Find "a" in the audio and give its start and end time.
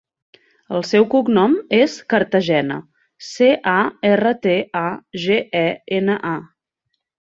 3.75-3.77, 4.83-4.85, 6.37-6.39